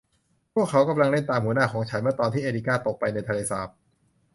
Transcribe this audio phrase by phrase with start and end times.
[0.53, 3.69] พวกเขากำลังเล่นตามหัวหน้าของฉัน เมื่อตอนที่เอริก้าตกไปในทะเลสาบ